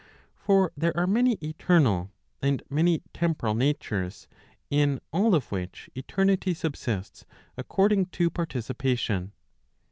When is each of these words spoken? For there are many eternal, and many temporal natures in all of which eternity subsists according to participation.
For 0.35 0.71
there 0.75 0.97
are 0.97 1.05
many 1.05 1.33
eternal, 1.43 2.11
and 2.41 2.63
many 2.71 3.03
temporal 3.13 3.53
natures 3.53 4.27
in 4.71 4.99
all 5.13 5.35
of 5.35 5.51
which 5.51 5.91
eternity 5.93 6.55
subsists 6.55 7.23
according 7.55 8.07
to 8.07 8.31
participation. 8.31 9.33